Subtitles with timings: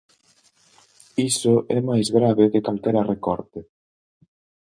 [1.31, 3.59] Iso é máis grave que calquera recorte.